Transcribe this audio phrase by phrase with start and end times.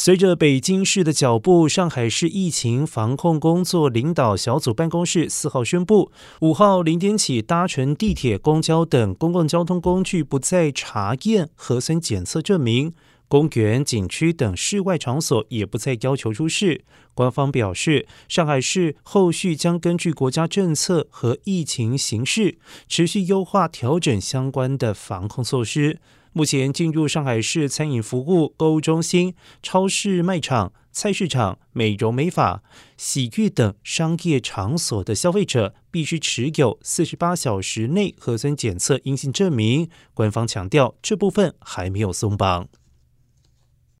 [0.00, 12.92] 随着北京市的脚步，上海市疫情防控工作领导小组办公室四号宣布，五号零点起，搭乘地铁、公交等公共交通工具不再查验核酸检测证明，
[13.26, 16.84] 公园、景区等室外场所也不再要求出示。
[17.12, 22.56] 官方表示，上海市后续将根据国家政策和疫情形势，
[22.86, 25.98] 持续优化调整相关的防控措施。
[26.38, 32.62] 目前进入上海市餐饮服务、购物中心、超市卖场、菜市场、美容美发、
[32.96, 39.90] 洗浴等商业场所的消费者，必须持有四十八小时内核酸检测阴性证明。
[40.14, 42.68] 官方强调，这部分还没有松绑。